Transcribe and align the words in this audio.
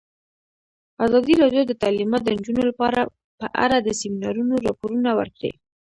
ازادي 1.05 1.33
راډیو 1.43 1.63
د 1.67 1.71
تعلیمات 1.83 2.21
د 2.23 2.29
نجونو 2.37 2.61
لپاره 2.69 2.99
په 3.39 3.47
اړه 3.63 3.77
د 3.81 3.89
سیمینارونو 3.99 4.53
راپورونه 4.65 5.09
ورکړي. 5.19 5.51